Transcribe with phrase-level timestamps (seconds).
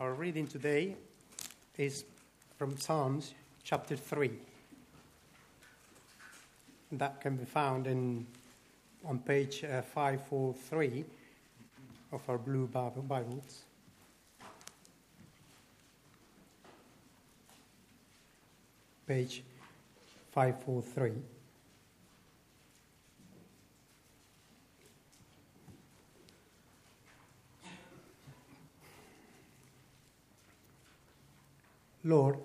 [0.00, 0.96] Our reading today
[1.76, 2.06] is
[2.56, 4.30] from Psalms chapter 3.
[6.92, 8.26] That can be found in,
[9.04, 11.04] on page uh, 543
[12.12, 13.64] of our blue Bible, Bibles.
[19.06, 19.42] Page
[20.32, 21.12] 543.
[32.02, 32.38] Lord,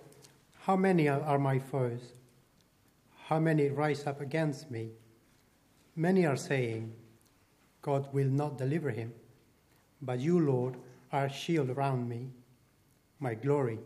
[0.62, 2.14] how many are my foes?
[3.27, 4.90] How many rise up against me?
[5.95, 6.94] Many are saying,
[7.81, 9.14] God will not deliver him.
[10.02, 10.76] But you, Lord,
[11.12, 12.31] are a shield around me,
[13.20, 13.80] my glory,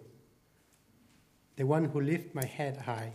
[1.55, 3.11] the one who lifts my head high.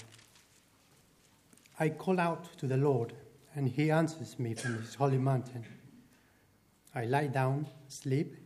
[1.81, 3.15] I call out to the Lord,
[3.57, 5.65] and he answers me from his holy mountain.
[6.95, 8.37] I lie down, sleep,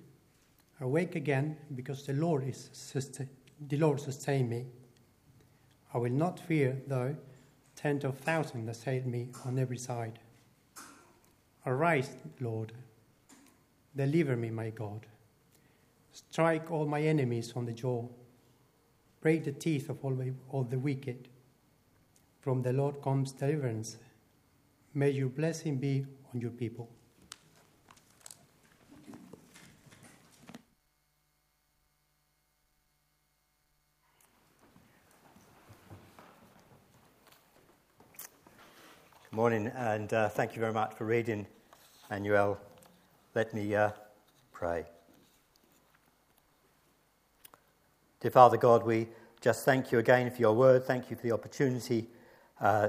[0.80, 2.70] awake again, because the Lord is
[3.66, 4.66] the Lord sustain me.
[5.92, 7.16] I will not fear, though
[7.78, 10.18] tens of thousands assail me on every side.
[11.64, 12.72] Arise, Lord,
[13.94, 15.06] deliver me, my God.
[16.12, 18.04] Strike all my enemies on the jaw.
[19.20, 21.28] Break the teeth of all, my, all the wicked.
[22.40, 23.96] From the Lord comes deliverance.
[24.92, 26.88] May your blessing be on your people.
[39.38, 41.46] Morning, and uh, thank you very much for reading,
[42.10, 42.58] Manuel.
[43.36, 43.90] Let me uh,
[44.52, 44.84] pray.
[48.18, 49.06] Dear Father God, we
[49.40, 50.82] just thank you again for your word.
[50.82, 52.08] Thank you for the opportunity
[52.60, 52.88] uh,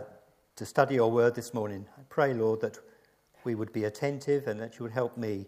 [0.56, 1.86] to study your word this morning.
[1.96, 2.80] I pray, Lord, that
[3.44, 5.46] we would be attentive and that you would help me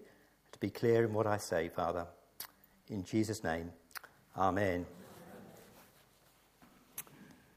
[0.52, 2.06] to be clear in what I say, Father.
[2.90, 3.72] In Jesus' name,
[4.38, 4.86] Amen.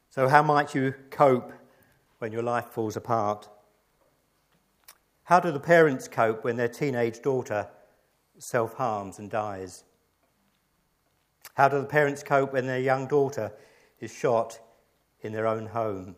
[0.08, 1.52] So, how might you cope
[2.24, 3.50] when your life falls apart?
[5.24, 7.68] How do the parents cope when their teenage daughter
[8.38, 9.84] self harms and dies?
[11.52, 13.52] How do the parents cope when their young daughter
[14.00, 14.58] is shot
[15.20, 16.16] in their own home?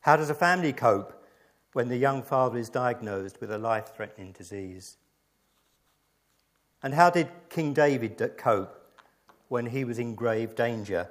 [0.00, 1.24] How does a family cope
[1.72, 4.96] when the young father is diagnosed with a life threatening disease?
[6.82, 8.98] And how did King David cope
[9.46, 11.08] when he was in grave danger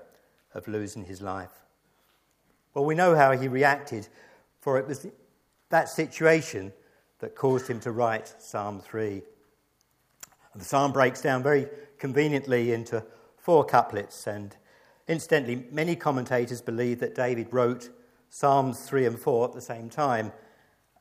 [0.54, 1.69] of losing his life?
[2.74, 4.07] Well, we know how he reacted,
[4.62, 5.07] for it was
[5.69, 6.72] that situation
[7.19, 9.22] that caused him to write Psalm 3.
[10.56, 13.03] The psalm breaks down very conveniently into
[13.38, 14.56] four couplets, and
[15.08, 17.90] incidentally, many commentators believe that David wrote
[18.29, 20.31] Psalms 3 and 4 at the same time,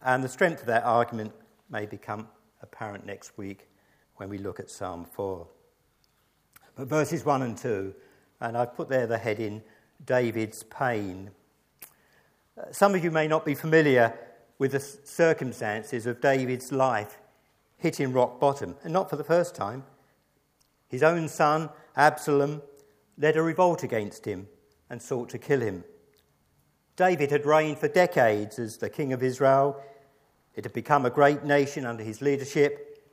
[0.02, 1.32] and the strength of that argument
[1.70, 2.28] may become
[2.62, 3.68] apparent next week
[4.16, 5.46] when we look at Psalm 4.
[6.76, 7.94] But verses 1 and 2,
[8.40, 9.62] and I've put there the heading
[10.04, 11.30] David's Pain.
[12.70, 14.14] Some of you may not be familiar
[14.58, 17.18] with the circumstances of David's life
[17.76, 19.84] hitting rock bottom, and not for the first time.
[20.88, 22.62] His own son, Absalom,
[23.16, 24.48] led a revolt against him
[24.90, 25.84] and sought to kill him.
[26.96, 29.80] David had reigned for decades as the king of Israel.
[30.56, 33.06] It had become a great nation under his leadership.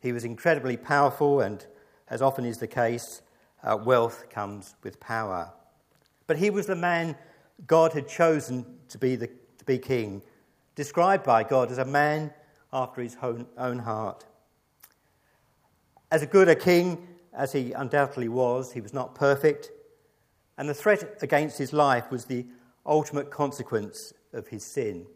[0.00, 1.66] He was incredibly powerful, and
[2.08, 3.22] as often is the case,
[3.64, 5.52] uh, wealth comes with power.
[6.28, 7.16] But he was the man
[7.66, 9.28] God had chosen to be, the,
[9.58, 10.22] to be king,
[10.74, 12.32] described by God as a man
[12.72, 14.24] after his own, own heart.
[16.10, 19.70] As a good a king as he undoubtedly was, he was not perfect,
[20.58, 22.44] and the threat against his life was the
[22.84, 25.06] ultimate consequence of his sin.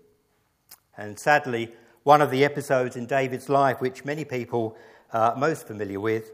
[0.97, 1.73] And sadly,
[2.05, 4.77] one of the episodes in David's life, which many people
[5.13, 6.33] are most familiar with,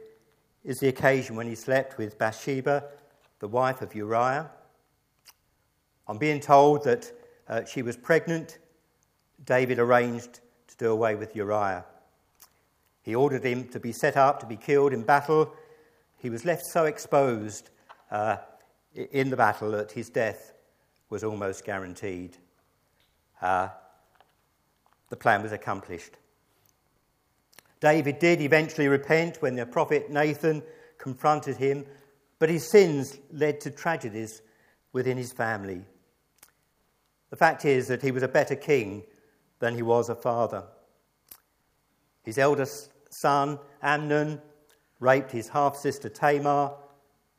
[0.65, 2.85] is the occasion when he slept with Bathsheba,
[3.41, 4.51] the wife of Uriah.
[6.09, 7.13] On being told that
[7.49, 8.59] uh, she was pregnant,
[9.45, 11.85] David arranged to do away with Uriah.
[13.03, 15.53] He ordered him to be set up to be killed in battle.
[16.19, 17.71] He was left so exposed
[18.11, 18.37] uh,
[18.95, 20.53] in the battle that his death
[21.11, 22.37] was almost guaranteed.
[23.41, 23.69] Uh,
[25.09, 26.17] the plan was accomplished.
[27.81, 30.63] David did eventually repent when the prophet Nathan
[30.99, 31.85] confronted him,
[32.39, 34.41] but his sins led to tragedies
[34.93, 35.85] within his family.
[37.33, 39.05] The fact is that he was a better king
[39.59, 40.65] than he was a father.
[42.23, 44.43] His eldest son, Amnon,
[45.01, 46.73] raped his half sister Tamar,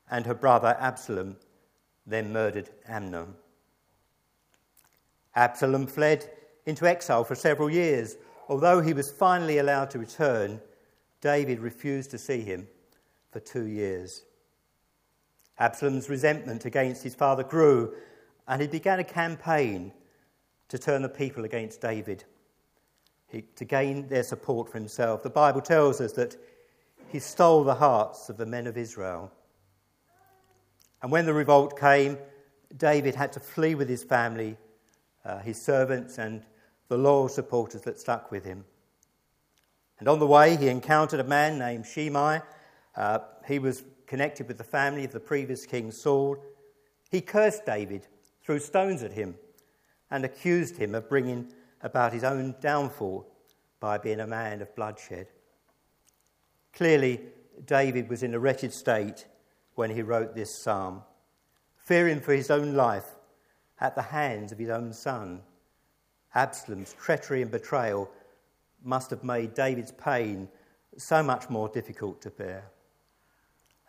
[0.09, 1.37] and her brother Absalom
[2.07, 3.35] then murdered Amnon.
[5.35, 6.27] Absalom fled
[6.65, 8.17] into exile for several years.
[8.49, 10.59] Although he was finally allowed to return,
[11.21, 12.67] David refused to see him
[13.29, 14.23] for two years.
[15.59, 17.93] Absalom's resentment against his father grew,
[18.47, 19.91] and he began a campaign
[20.69, 22.23] to turn the people against David,
[23.27, 25.23] he, to gain their support for himself.
[25.23, 26.35] The Bible tells us that
[27.09, 29.31] he stole the hearts of the men of Israel.
[31.01, 32.17] And when the revolt came,
[32.75, 34.57] David had to flee with his family,
[35.25, 36.43] uh, his servants, and
[36.87, 38.65] the loyal supporters that stuck with him.
[39.99, 42.41] And on the way, he encountered a man named Shimei.
[42.95, 46.37] Uh, he was connected with the family of the previous king Saul.
[47.11, 48.07] He cursed David,
[48.43, 49.35] threw stones at him,
[50.11, 51.51] and accused him of bringing
[51.81, 53.27] about his own downfall
[53.79, 55.27] by being a man of bloodshed.
[56.73, 57.21] Clearly,
[57.65, 59.25] David was in a wretched state
[59.75, 61.01] when he wrote this psalm,
[61.75, 63.15] fearing for his own life
[63.79, 65.41] at the hands of his own son.
[66.35, 68.09] Absalom's treachery and betrayal
[68.83, 70.47] must have made David's pain
[70.97, 72.65] so much more difficult to bear.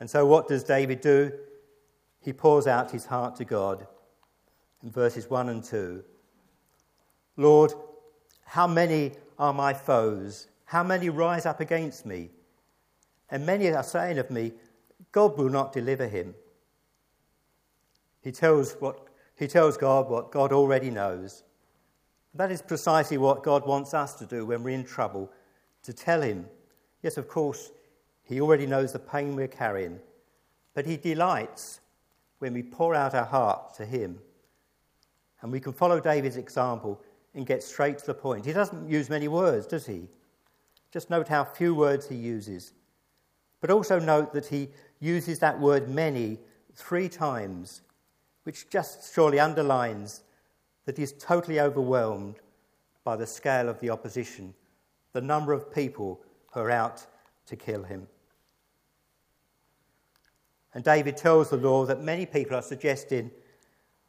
[0.01, 1.33] And so, what does David do?
[2.21, 3.87] He pours out his heart to God
[4.91, 6.05] verses 1 and 2.
[7.37, 7.73] Lord,
[8.45, 10.49] how many are my foes?
[10.67, 12.31] How many rise up against me?
[13.31, 14.53] And many are saying of me,
[15.13, 16.35] God will not deliver him.
[18.23, 21.45] He tells, what, he tells God what God already knows.
[22.35, 25.31] That is precisely what God wants us to do when we're in trouble,
[25.85, 26.47] to tell Him.
[27.03, 27.71] Yes, of course,
[28.25, 30.01] He already knows the pain we're carrying,
[30.75, 31.81] but He delights
[32.41, 34.19] when we pour out our heart to Him.
[35.45, 36.99] And we can follow David's example
[37.35, 38.47] and get straight to the point.
[38.47, 40.09] He doesn't use many words, does he?
[40.91, 42.73] Just note how few words he uses.
[43.61, 44.71] But also note that he
[45.01, 46.39] uses that word many
[46.75, 47.83] three times,
[48.45, 50.23] which just surely underlines
[50.87, 52.37] that he's totally overwhelmed
[53.05, 54.55] by the scale of the opposition,
[55.13, 57.05] the number of people who are out
[57.49, 58.09] to kill him.
[60.73, 63.31] And David tells the Lord that many people are suggesting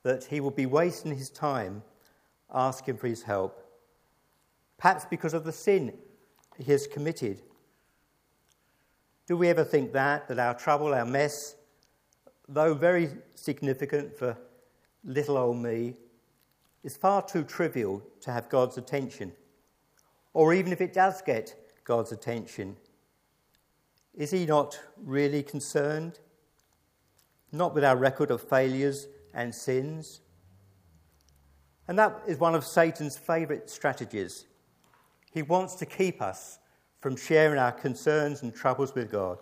[0.05, 1.81] that he will be wasting his time
[2.53, 3.59] asking for his help,
[4.77, 5.91] perhaps because of the sin
[6.59, 7.41] he has committed.
[9.25, 11.55] Do we ever think that, that our trouble, our mess,
[12.47, 14.37] though very significant for
[15.03, 15.95] little old me,
[16.83, 19.31] is far too trivial to have God's attention.
[20.35, 22.75] Or even if it does get God's attention,
[24.13, 26.19] is He not really concerned?
[27.51, 30.21] Not with our record of failures and sins?
[31.87, 34.45] And that is one of Satan's favourite strategies.
[35.31, 36.57] He wants to keep us
[36.99, 39.37] from sharing our concerns and troubles with God.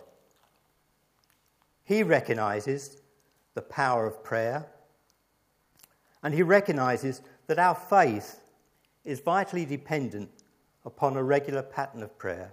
[1.84, 3.00] He recognises
[3.54, 4.66] the power of prayer,
[6.22, 8.40] and he recognises that our faith
[9.04, 10.30] is vitally dependent
[10.84, 12.52] upon a regular pattern of prayer.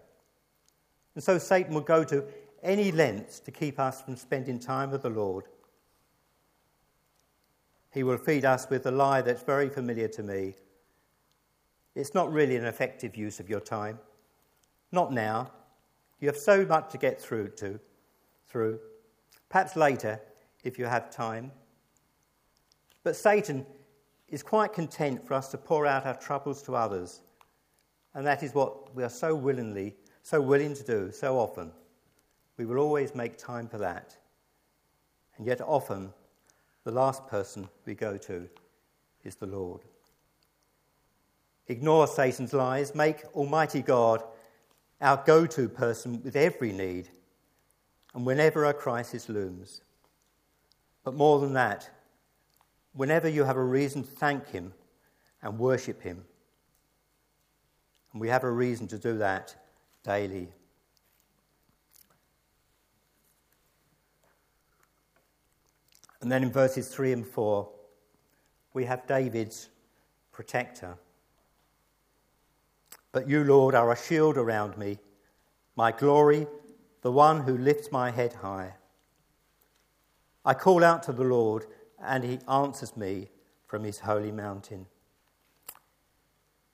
[1.16, 2.24] And so Satan will go to
[2.64, 5.46] any lengths to keep us from spending time with the Lord.
[7.92, 10.56] He will feed us with a lie that's very familiar to me.
[11.94, 14.00] It's not really an effective use of your time.
[14.92, 15.52] Not now.
[16.20, 17.80] You have so much to get through to
[18.48, 18.80] through.
[19.50, 20.20] Perhaps later
[20.64, 21.52] if you have time.
[23.04, 23.66] But Satan
[24.28, 27.22] is quite content for us to pour out our troubles to others.
[28.14, 31.72] And that is what we are so willingly, so willing to do so often.
[32.58, 34.16] We will always make time for that.
[35.38, 36.14] And yet, often,
[36.84, 38.50] the last person we go to
[39.24, 39.82] is the Lord.
[41.68, 42.96] Ignore Satan's lies.
[42.96, 44.24] Make Almighty God
[45.00, 47.10] our go to person with every need
[48.14, 49.82] and whenever a crisis looms.
[51.04, 51.90] But more than that,
[52.94, 54.74] whenever you have a reason to thank Him
[55.42, 56.24] and worship Him.
[58.12, 59.56] And we have a reason to do that
[60.04, 60.50] daily.
[66.22, 67.68] And then in verses 3 and 4,
[68.74, 69.70] we have David's
[70.32, 70.98] protector.
[73.12, 75.00] But you, Lord, are a shield around me,
[75.76, 76.48] my glory,
[77.02, 78.76] the one who lifts my head high.
[80.46, 81.66] I call out to the Lord
[82.04, 83.30] and he answers me
[83.68, 84.86] from his holy mountain.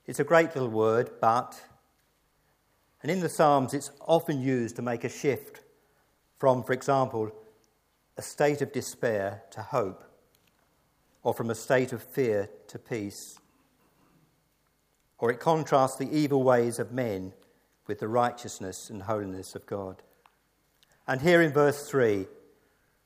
[0.06, 1.62] It's a great little word, but,
[3.02, 5.62] and in the Psalms it's often used to make a shift
[6.38, 7.32] from, for example,
[8.18, 10.04] a state of despair to hope,
[11.24, 13.38] or from a state of fear to peace.
[15.20, 17.34] Or it contrasts the evil ways of men
[17.86, 20.02] with the righteousness and holiness of God.
[21.08, 22.28] And here in verse 3,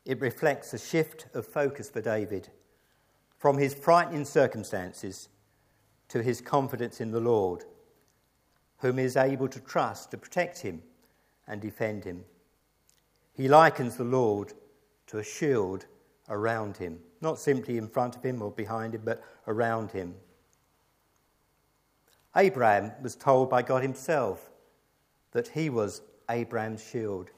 [0.06, 2.50] it reflects a shift of focus for David
[3.38, 5.30] from his frightening circumstances
[6.10, 7.64] to his confidence in the Lord,
[8.80, 10.82] whom he is able to trust to protect him
[11.48, 12.24] and defend him.
[13.34, 14.54] He likens the Lord
[15.12, 15.86] to a shield
[16.30, 20.16] around him, not simply in front of him or behind him, but around him.
[22.36, 24.50] Abraham was told by God himself
[25.34, 27.30] that he was Abraham's shield.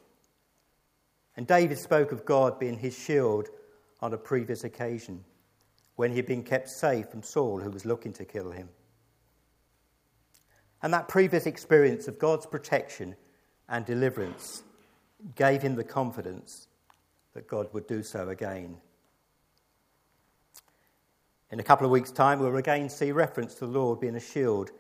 [1.35, 3.49] And David spoke of God being his shield
[4.01, 5.23] on a previous occasion
[5.95, 8.69] when he had been kept safe from Saul, who was looking to kill him.
[10.83, 13.15] And that previous experience of God's protection
[13.67, 14.61] and deliverance
[15.35, 16.67] gave him the confidence
[17.33, 18.77] that God would do so again.
[21.51, 24.19] In a couple of weeks' time, we'll again see reference to the Lord being a
[24.19, 24.71] shield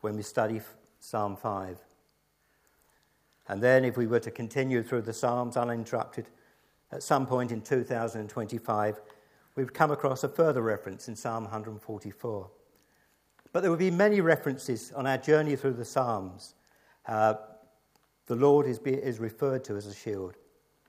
[0.00, 0.60] when we study
[1.00, 1.78] Psalm 5.
[3.48, 6.28] And then, if we were to continue through the Psalms uninterrupted,
[6.92, 9.00] at some point in 2025,
[9.54, 12.50] we would come across a further reference in Psalm 144.
[13.52, 16.54] But there will be many references on our journey through the Psalms.
[17.06, 17.34] Uh,
[18.26, 20.36] the Lord is, be, is referred to as a shield.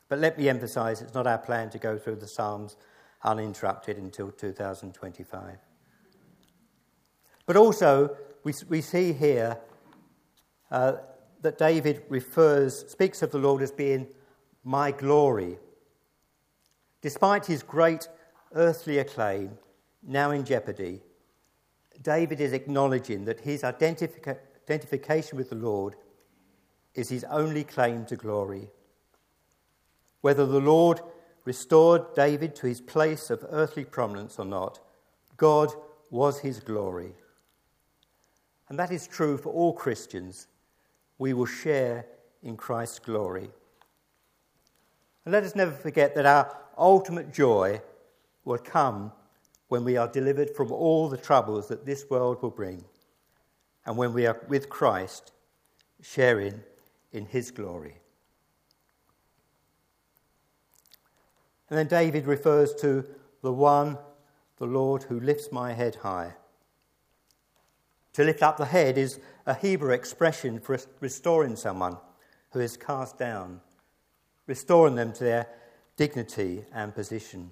[0.08, 2.78] But let me emphasize it's not our plan to go through the Psalms
[3.24, 5.58] uninterrupted until 2025.
[7.46, 9.58] But also, we, we see here
[10.72, 10.94] uh,
[11.42, 14.08] that David refers, speaks of the Lord as being
[14.64, 15.58] my glory.
[17.02, 18.08] Despite his great
[18.54, 19.58] earthly acclaim,
[20.04, 21.02] now in jeopardy,
[22.02, 25.96] David is acknowledging that his identific- identification with the Lord
[26.94, 28.70] is his only claim to glory.
[30.25, 31.01] Whether the Lord
[31.44, 34.79] restored David to his place of earthly prominence or not,
[35.38, 35.72] God
[36.10, 37.13] was his glory.
[38.67, 40.48] And that is true for all Christians.
[41.20, 42.08] We will share
[42.41, 43.51] in Christ's glory.
[45.25, 47.79] And let us never forget that our ultimate joy
[48.46, 49.12] will come
[49.67, 52.84] when we are delivered from all the troubles that this world will bring,
[53.86, 55.34] and when we are with Christ,
[56.01, 56.63] sharing
[57.12, 58.00] in his glory.
[61.69, 63.05] And then David refers to
[63.41, 63.98] the one,
[64.57, 66.34] the Lord, who lifts my head high.
[68.13, 71.98] To lift up the head is a Hebrew expression for restoring someone
[72.51, 73.62] who is cast down,
[74.48, 75.48] restoring them to their
[75.98, 77.51] dignity and position.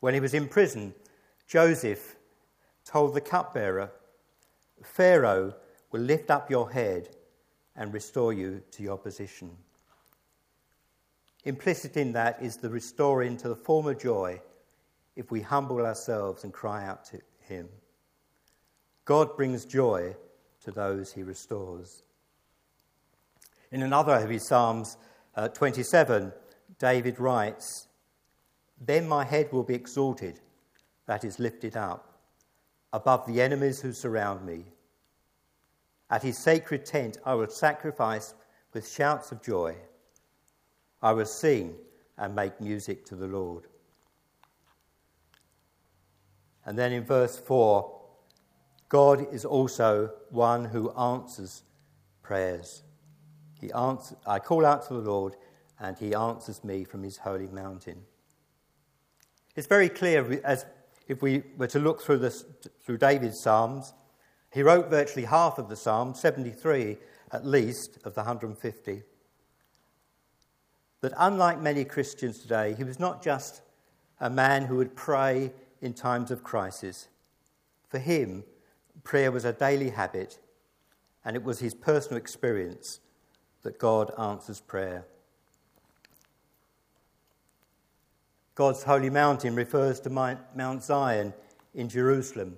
[0.00, 0.94] When he was in prison,
[1.46, 2.16] Joseph
[2.84, 3.92] told the cupbearer,
[4.82, 5.54] Pharaoh
[5.92, 7.16] will lift up your head
[7.76, 9.56] and restore you to your position.
[11.44, 14.40] Implicit in that is the restoring to the former joy
[15.16, 17.68] if we humble ourselves and cry out to Him.
[19.04, 20.14] God brings joy
[20.64, 22.04] to those He restores.
[23.72, 24.98] In another of his Psalms,
[25.34, 26.30] uh, 27,
[26.78, 27.88] David writes,
[28.78, 30.40] then my head will be exalted,
[31.06, 32.20] that is, lifted up,
[32.92, 34.66] above the enemies who surround me.
[36.10, 38.34] At his sacred tent I will sacrifice
[38.74, 39.76] with shouts of joy.
[41.02, 41.74] I will sing
[42.16, 43.64] and make music to the Lord.
[46.64, 48.00] And then in verse 4,
[48.88, 51.64] God is also one who answers
[52.22, 52.82] prayers.
[53.60, 55.34] He answer, I call out to the Lord,
[55.80, 58.02] and he answers me from his holy mountain.
[59.56, 60.64] It's very clear as
[61.08, 62.44] if we were to look through, this,
[62.84, 63.92] through David's Psalms,
[64.52, 66.98] he wrote virtually half of the Psalms, 73
[67.32, 69.02] at least of the 150.
[71.02, 73.60] That unlike many Christians today, he was not just
[74.20, 77.08] a man who would pray in times of crisis.
[77.88, 78.44] For him,
[79.02, 80.38] prayer was a daily habit,
[81.24, 83.00] and it was his personal experience
[83.62, 85.04] that God answers prayer.
[88.54, 91.32] God's holy mountain refers to Mount Zion
[91.74, 92.56] in Jerusalem.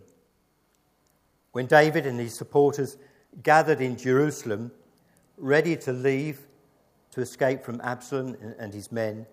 [1.52, 2.98] When David and his supporters
[3.42, 4.72] gathered in Jerusalem,
[5.38, 6.40] ready to leave
[7.14, 9.26] to escape from Absalom and his men,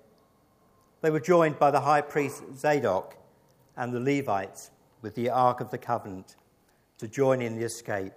[1.02, 3.18] they were joined by the high priest Zadok
[3.76, 4.70] and the Levites
[5.02, 6.36] with the Ark of the Covenant
[7.00, 8.14] to join in the escape.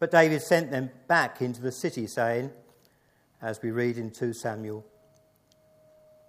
[0.00, 2.50] But David sent them back into the city, saying,
[3.40, 4.84] as we read in 2 Samuel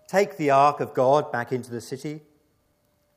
[0.07, 2.21] Take the ark of God back into the city.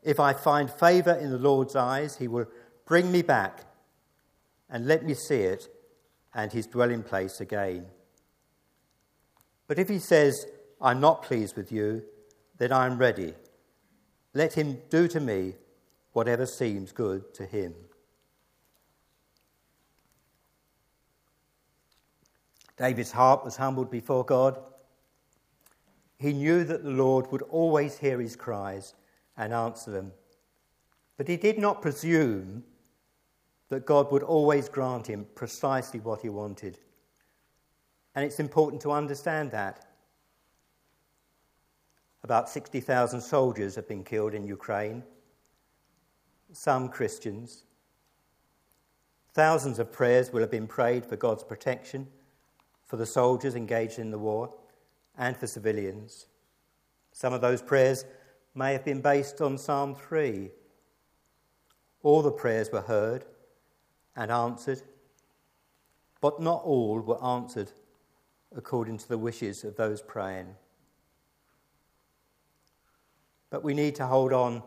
[0.03, 2.47] If I find favor in the Lord's eyes, he will
[2.87, 3.67] bring me back
[4.71, 5.69] and let me see it
[6.33, 7.87] and his dwelling place again.
[9.69, 10.47] But if he says,
[10.81, 12.03] I'm not pleased with you,
[12.57, 13.35] then I am ready.
[14.35, 15.55] Let him do to me
[16.13, 17.75] whatever seems good to him.
[22.77, 24.59] David's heart was humbled before God.
[26.19, 28.95] He knew that the Lord would always hear his cries
[29.37, 30.13] and answer them.
[31.17, 32.65] But he did not presume
[33.69, 36.79] that God would always grant him precisely what he wanted.
[38.15, 39.87] And it's important to understand that.
[42.25, 45.03] About 60,000 soldiers have been killed in Ukraine,
[46.53, 47.65] some Christians.
[49.33, 52.09] Thousands of prayers will have been prayed for God's protection,
[52.85, 54.53] for the soldiers engaged in the war,
[55.17, 56.27] and for civilians.
[57.13, 58.05] Some of those prayers
[58.55, 60.51] may have been based on Psalm 3.
[62.03, 63.25] All the prayers were heard
[64.17, 64.83] and answered,
[66.21, 67.71] but not all were answered
[68.57, 70.55] according to the wishes of those praying.
[73.51, 74.63] But we need to hold on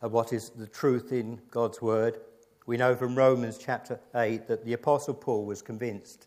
[0.00, 2.20] to what is the truth in God's word.
[2.66, 6.26] We know from Romans chapter 8 that the Apostle Paul was convinced,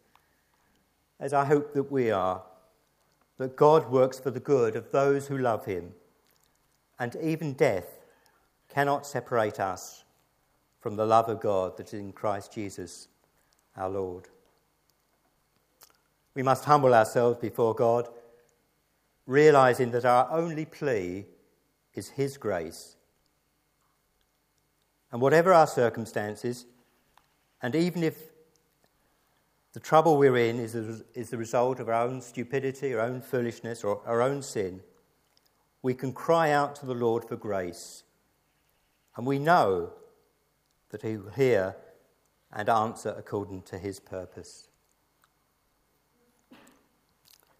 [1.19, 2.43] as I hope that we are,
[3.37, 5.93] that God works for the good of those who love him,
[6.99, 7.99] and even death
[8.69, 10.03] cannot separate us
[10.79, 13.07] from the love of God that is in Christ Jesus
[13.75, 14.27] our Lord.
[16.35, 18.09] We must humble ourselves before God,
[19.25, 21.25] realizing that our only plea
[21.93, 22.97] is His grace.
[25.11, 26.65] And whatever our circumstances,
[27.61, 28.17] and even if
[29.71, 33.21] the trouble we're in is, a, is the result of our own stupidity, our own
[33.21, 34.81] foolishness, or our own sin,
[35.81, 38.03] we can cry out to the Lord for grace.
[39.15, 39.93] And we know
[40.89, 41.77] that He will hear
[42.51, 44.67] and answer according to His purpose.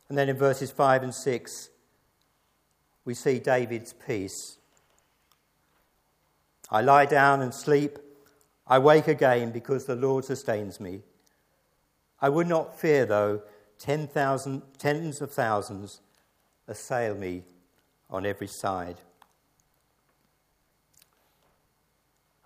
[0.10, 1.70] And then in verses 5 and 6,
[3.06, 4.58] we see David's peace.
[6.70, 8.00] I lie down and sleep.
[8.68, 11.02] I wake again because the Lord sustains me.
[12.20, 13.44] I would not fear, though,
[13.78, 16.02] ten thousand, tens of thousands
[16.68, 17.44] assail me
[18.10, 18.98] on every side.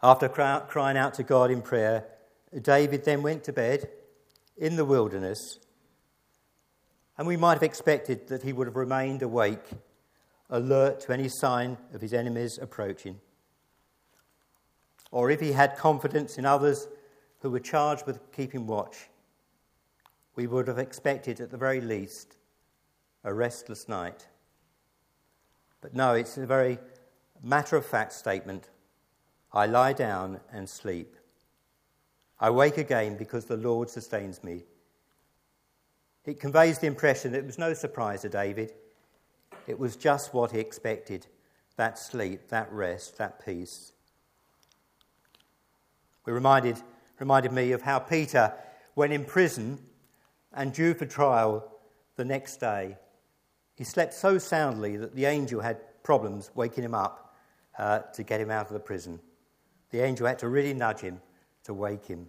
[0.02, 2.06] After crying out to God in prayer,
[2.62, 3.90] David then went to bed
[4.58, 5.60] in the wilderness
[7.20, 9.72] and we might have expected that he would have remained awake,
[10.50, 13.20] alert to any sign of his enemies approaching.
[15.12, 16.88] Or if he had confidence in others
[17.42, 19.10] who were charged with keeping watch,
[20.38, 22.38] we would have expected at the very least
[23.26, 24.26] a restless night.
[25.82, 26.80] But no, it's a very
[27.44, 28.70] matter of fact statement.
[29.52, 31.18] I lie down and sleep.
[32.40, 34.64] I wake again because the Lord sustains me.
[36.30, 38.74] It conveys the impression that it was no surprise to David.
[39.66, 41.26] It was just what he expected
[41.76, 43.94] that sleep, that rest, that peace.
[46.28, 46.80] We reminded,
[47.20, 48.54] reminded me of how Peter,
[48.94, 49.80] when in prison
[50.54, 51.68] and due for trial
[52.16, 52.98] the next day,
[53.76, 57.36] he slept so soundly that the angel had problems waking him up
[57.80, 59.20] uh, to get him out of the prison.
[59.90, 61.22] The angel had to really nudge him
[61.64, 62.28] to wake him.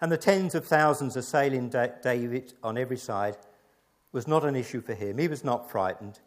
[0.00, 1.70] And the tens of thousands assailing
[2.02, 3.36] David on every side
[4.12, 5.18] was not an issue for him.
[5.18, 6.20] He was not frightened.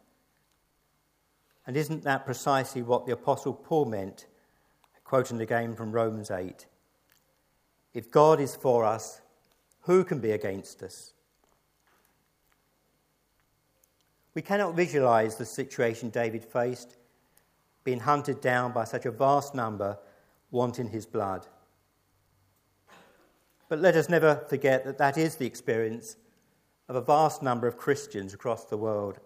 [1.66, 4.26] And isn't that precisely what the Apostle Paul meant,
[5.04, 6.66] quoting again from Romans 8?
[7.94, 9.20] If God is for us,
[9.82, 11.12] who can be against us?
[14.34, 16.96] We cannot visualize the situation David faced,
[17.82, 19.98] being hunted down by such a vast number
[20.50, 21.46] wanting his blood.
[23.70, 26.16] But let us never forget that that is the experience
[26.88, 29.20] of a vast number of Christians across the world.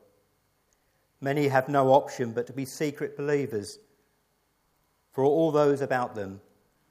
[1.22, 3.78] Many have no option but to be secret believers,
[5.12, 6.42] for all those about them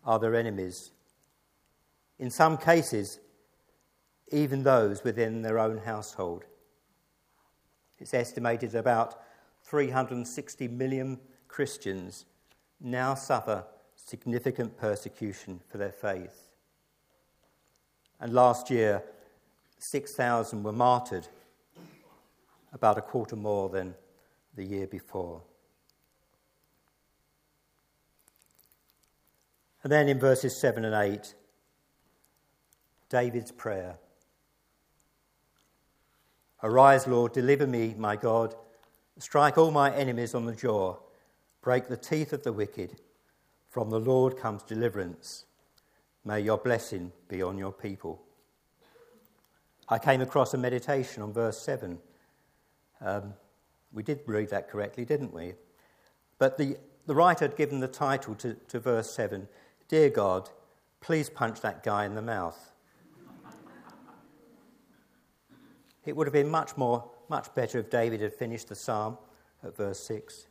[0.04, 0.92] are their enemies.
[2.18, 3.20] In some cases,
[4.32, 6.46] even those within their own household.
[8.00, 9.22] It's estimated that about
[9.64, 12.26] 360 million Christians
[12.82, 13.64] now suffer
[13.96, 16.43] significant persecution for their faith.
[18.20, 19.04] And last year,
[19.80, 21.28] 6,000 were martyred,
[22.72, 23.94] about a quarter more than
[24.56, 25.42] the year before.
[29.84, 31.36] And then in verses 7 and 8,
[33.10, 33.98] David's prayer
[36.64, 38.56] Arise, Lord, deliver me, my God.
[39.20, 40.96] Strike all my enemies on the jaw.
[41.62, 43.02] Break the teeth of the wicked.
[43.70, 45.44] From the Lord comes deliverance.
[46.26, 48.22] May your blessing be on your people.
[49.90, 52.00] I came across a meditation on verse 7.
[53.02, 53.34] Um,
[53.92, 55.54] we did read that correctly, didn't we?
[56.38, 59.48] But the, the writer had given the title to, to verse 7
[59.90, 60.50] Dear God,
[61.02, 62.72] please punch that guy in the mouth.
[66.06, 69.18] it would have been much more, much better if David had finished the psalm
[69.64, 70.48] at verse 6.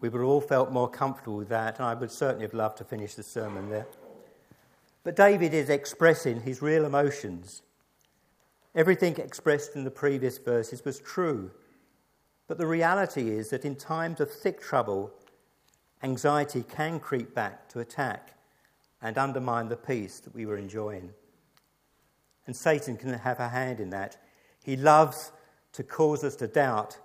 [0.00, 2.78] We would have all felt more comfortable with that, and I would certainly have loved
[2.78, 3.86] to finish the sermon there.
[5.04, 7.62] But David is expressing his real emotions.
[8.74, 11.50] Everything expressed in the previous verses was true.
[12.48, 15.12] But the reality is that in times of thick trouble,
[16.02, 18.34] anxiety can creep back to attack
[19.00, 21.10] and undermine the peace that we were enjoying.
[22.46, 24.16] And Satan can have a hand in that.
[24.62, 25.32] He loves
[25.72, 26.98] to cause us to doubt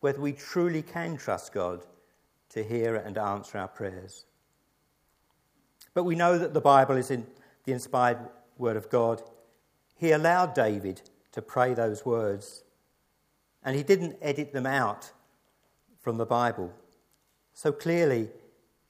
[0.00, 1.84] whether we truly can trust God
[2.50, 4.24] to hear and answer our prayers.
[5.94, 7.26] But we know that the Bible is in
[7.64, 8.18] the inspired
[8.58, 9.22] word of God.
[9.96, 11.00] He allowed David
[11.32, 12.64] to pray those words,
[13.64, 15.12] and he didn't edit them out
[16.00, 16.72] from the Bible.
[17.54, 18.28] So clearly,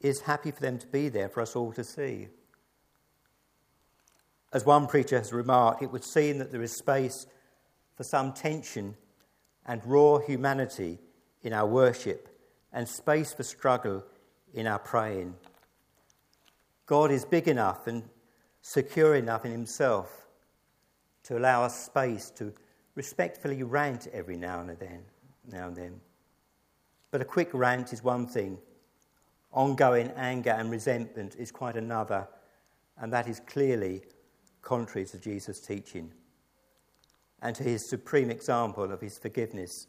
[0.05, 2.29] is happy for them to be there for us all to see.
[4.53, 7.27] As one preacher has remarked, it would seem that there is space
[7.97, 8.97] for some tension
[9.67, 10.99] and raw humanity
[11.43, 12.29] in our worship
[12.73, 14.05] and space for struggle
[14.53, 15.35] in our praying.
[16.87, 18.03] God is big enough and
[18.62, 20.27] secure enough in Himself
[21.25, 22.53] to allow us space to
[22.94, 25.03] respectfully rant every now and then.
[25.51, 26.01] Now and then.
[27.11, 28.59] But a quick rant is one thing.
[29.53, 32.27] Ongoing anger and resentment is quite another,
[32.99, 34.03] and that is clearly
[34.62, 36.12] contrary to Jesus' teaching
[37.44, 39.87] and to his supreme example of his forgiveness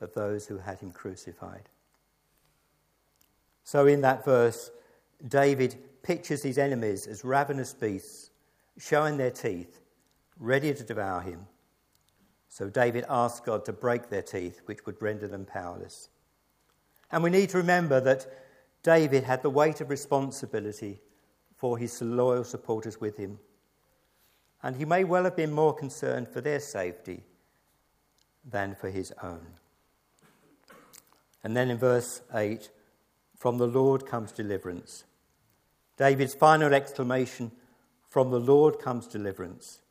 [0.00, 1.68] of those who had him crucified.
[3.64, 4.70] So, in that verse,
[5.26, 8.30] David pictures his enemies as ravenous beasts,
[8.78, 9.80] showing their teeth,
[10.38, 11.46] ready to devour him.
[12.48, 16.10] So, David asked God to break their teeth, which would render them powerless.
[17.10, 18.26] And we need to remember that
[18.82, 21.00] David had the weight of responsibility
[21.56, 23.38] for his loyal supporters with him
[24.62, 27.24] and he may well have been more concerned for their safety
[28.48, 29.46] than for his own.
[31.42, 32.70] And then in verse 8,
[33.36, 35.04] from the Lord comes deliverance.
[36.02, 37.52] David's final exclamation,
[38.08, 39.82] from the Lord comes deliverance,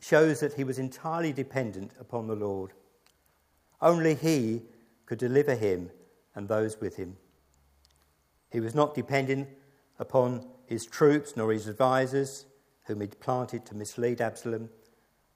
[0.00, 2.72] shows that he was entirely dependent upon the Lord.
[3.80, 4.62] Only he
[5.04, 5.90] could deliver him
[6.34, 7.18] and those with him.
[8.50, 9.46] He was not dependent
[10.00, 12.46] upon his troops nor his advisers
[12.86, 14.70] whom he'd planted to mislead Absalom.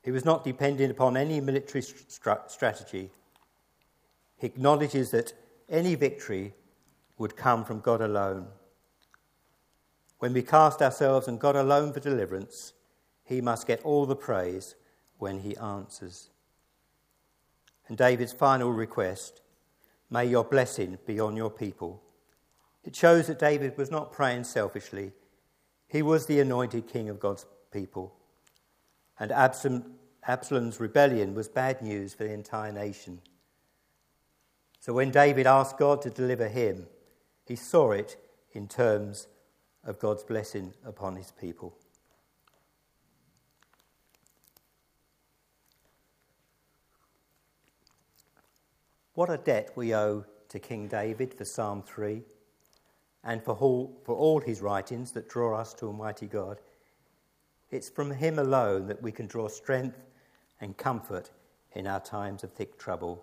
[0.03, 3.13] He was not dependent upon any military strategy.
[4.37, 5.33] He acknowledges that
[5.69, 6.55] any victory
[7.19, 8.49] would come from God alone.
[10.21, 12.75] When we cast ourselves on God alone for deliverance,
[13.25, 14.75] he must get all the praise
[15.19, 16.31] when he answers.
[17.89, 19.41] And David's final request
[20.11, 22.03] may your blessing be on your people.
[22.85, 25.13] It shows that David was not praying selfishly,
[25.89, 28.15] he was the anointed king of God's people.
[29.19, 33.21] And Absalom's rebellion was bad news for the entire nation.
[34.81, 36.87] So when David asked God to deliver him,
[37.47, 38.17] he saw it
[38.53, 39.27] in terms
[39.85, 41.75] of God's blessing upon his people.
[49.15, 52.23] What a debt we owe to King David for Psalm 3
[53.25, 56.61] and for all, for all his writings that draw us to Almighty God.
[57.71, 59.99] It's from him alone that we can draw strength
[60.61, 61.31] and comfort
[61.73, 63.23] in our times of thick trouble.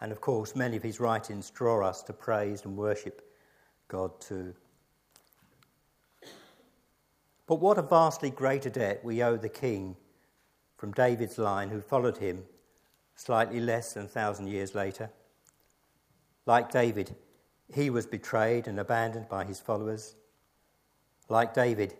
[0.00, 3.22] And of course, many of his writings draw us to praise and worship
[3.88, 4.54] God too.
[7.46, 9.96] But what a vastly greater debt we owe the king
[10.76, 12.44] from David's line who followed him
[13.14, 15.10] slightly less than a thousand years later.
[16.44, 17.14] Like David,
[17.72, 20.14] he was betrayed and abandoned by his followers.
[21.28, 21.94] Like David,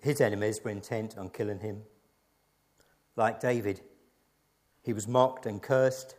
[0.00, 1.82] his enemies were intent on killing him.
[3.16, 3.80] Like David,
[4.82, 6.16] he was mocked and cursed.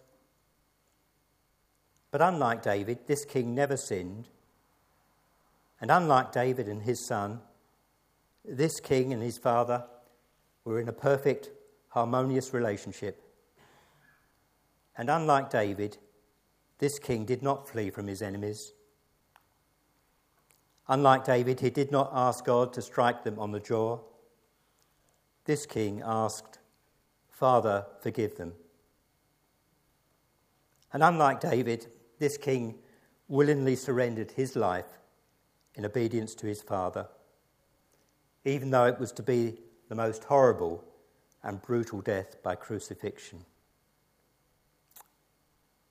[2.12, 4.30] But unlike David, this king never sinned.
[5.82, 7.42] And unlike David and his son,
[8.46, 9.86] this king and his father
[10.64, 11.52] were in a perfect,
[11.90, 13.24] harmonious relationship.
[14.98, 15.98] And unlike David,
[16.80, 18.74] this king did not flee from his enemies.
[20.88, 24.00] Unlike David, he did not ask God to strike them on the jaw.
[25.46, 26.60] This king asked,
[27.30, 28.54] Father, forgive them.
[30.92, 32.76] And unlike David, this king
[33.28, 34.98] willingly surrendered his life
[35.76, 37.08] in obedience to his father,
[38.50, 40.84] even though it was to be the most horrible
[41.44, 43.46] and brutal death by crucifixion.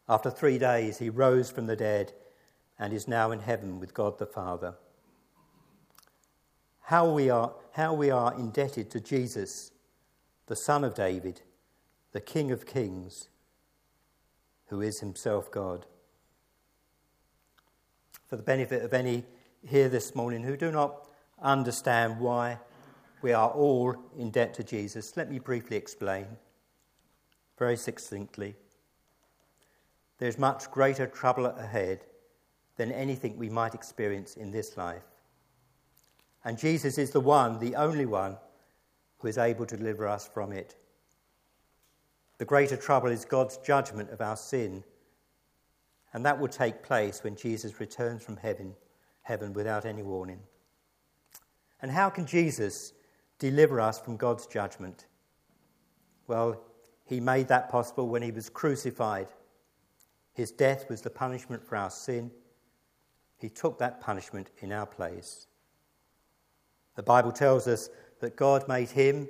[0.09, 2.13] After three days, he rose from the dead
[2.79, 4.75] and is now in heaven with God the Father
[6.89, 9.73] how we are, how we are indebted to Jesus,
[10.47, 11.43] the Son of David,
[12.13, 13.29] the King of Kings,
[14.69, 15.85] who is himself God.
[18.27, 19.25] For the benefit of any
[19.69, 21.08] here this morning who do not
[21.43, 22.59] understand why
[23.23, 26.27] we are all in debt to Jesus, let me briefly explain
[27.59, 28.55] very succinctly.
[30.19, 32.05] There's much greater trouble ahead
[32.77, 35.03] than anything we might experience in this life.
[36.45, 38.37] And Jesus is the one, the only one,
[39.19, 40.77] who is able to deliver us from it.
[42.39, 44.85] The greater trouble is God's judgment of our sin,
[46.13, 48.75] and that will take place when Jesus returns from heaven,
[49.23, 50.39] heaven without any warning.
[51.81, 52.93] And how can Jesus
[53.39, 55.07] deliver us from God's judgment?
[56.27, 56.61] Well,
[57.05, 59.29] he made that possible when he was crucified.
[60.35, 62.31] His death was the punishment for our sin.
[63.39, 65.47] He took that punishment in our place.
[66.97, 69.29] The Bible tells us that God made him,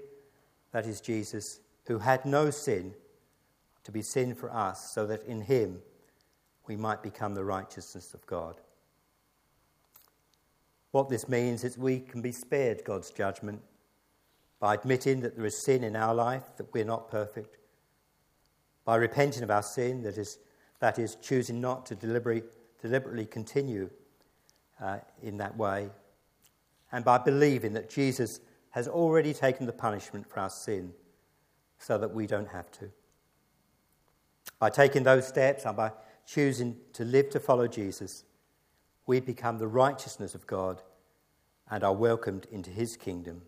[0.73, 2.95] that is Jesus, who had no sin,
[3.85, 5.81] to be sin for us, so that in him
[6.67, 8.61] we might become the righteousness of God.
[10.91, 13.63] What this means is we can be spared God's judgment
[14.61, 17.59] by admitting that there is sin in our life, that we're not perfect,
[18.85, 20.39] by repenting of our sin, that is,
[20.81, 22.49] that is choosing not to deliberately,
[22.81, 23.91] deliberately continue
[24.81, 25.91] uh, in that way,
[26.91, 30.93] and by believing that Jesus has already taken the punishment for our sin
[31.79, 32.91] so that we don't have to.
[34.59, 35.93] By taking those steps and by
[36.27, 38.25] choosing to live to follow Jesus,
[39.09, 40.83] we become the righteousness of God
[41.71, 43.41] and are welcomed into his kingdom.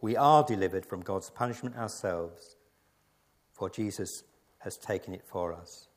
[0.00, 2.56] We are delivered from God's punishment ourselves,
[3.52, 4.24] for Jesus
[4.60, 5.88] has taken it for us.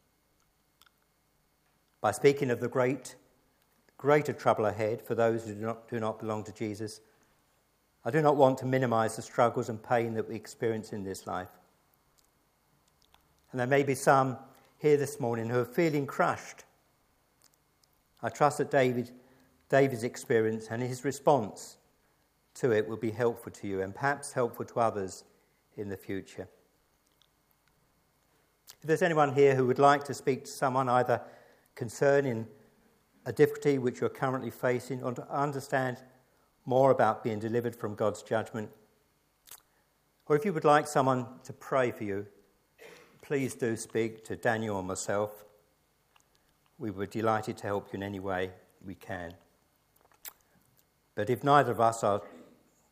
[2.01, 3.15] By speaking of the great,
[3.97, 6.99] greater trouble ahead for those who do not, do not belong to Jesus,
[8.03, 11.25] I do not want to minimize the struggles and pain that we experience in this
[11.25, 11.51] life.
[13.51, 14.37] And there may be some
[14.77, 16.65] here this morning who are feeling crushed
[18.23, 19.11] I trust that David,
[19.69, 21.77] David's experience and his response
[22.55, 25.25] to it will be helpful to you and perhaps helpful to others
[25.75, 26.47] in the future.
[28.81, 31.21] If there's anyone here who would like to speak to someone either
[31.75, 32.47] concerning
[33.25, 35.97] a difficulty which you're currently facing or to understand
[36.65, 38.69] more about being delivered from God's judgment,
[40.27, 42.25] or if you would like someone to pray for you,
[43.21, 45.45] please do speak to Daniel or myself
[46.77, 48.51] we were delighted to help you in any way
[48.85, 49.33] we can.
[51.15, 52.21] But if neither of us are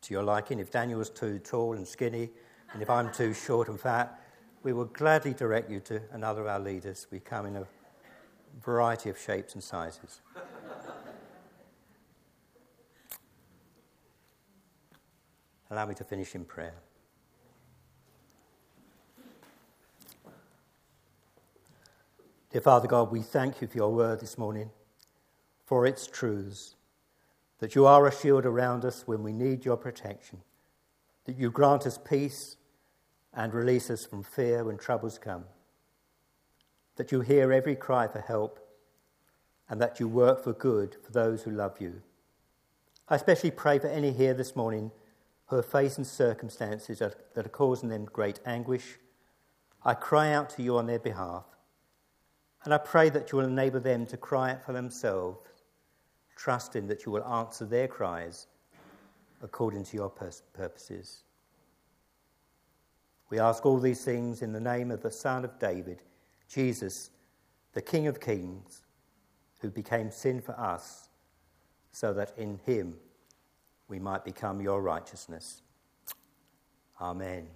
[0.02, 2.30] to your liking, if Daniel is too tall and skinny,
[2.74, 4.20] and if I'm too short and fat,
[4.64, 7.08] we will gladly direct you to another of our leaders.
[7.12, 7.68] We come in a
[8.64, 10.22] variety of shapes and sizes.
[15.70, 16.76] Allow me to finish in prayer.
[22.52, 24.72] Dear Father God, we thank you for your word this morning,
[25.66, 26.76] for its truths,
[27.60, 30.40] that you are a shield around us when we need your protection,
[31.24, 32.58] that you grant us peace
[33.34, 35.46] and release us from fear when troubles come,
[36.98, 38.60] that you hear every cry for help,
[39.70, 42.02] and that you work for good for those who love you.
[43.08, 44.92] I especially pray for any here this morning
[45.46, 48.98] who are facing circumstances that, are causing them great anguish.
[49.86, 51.46] I cry out to you on their behalf
[52.64, 55.40] and I pray that you will enable them to cry out for themselves,
[56.36, 58.48] trusting that you will answer their cries
[59.42, 61.24] according to your purposes.
[63.30, 66.04] We ask all these things in the name of the Son of David,
[66.48, 67.10] Jesus,
[67.74, 68.82] the King of Kings,
[69.60, 71.10] who became sin for us,
[71.92, 72.96] so that in him
[73.88, 75.62] we might become your righteousness.
[77.00, 77.48] Amen.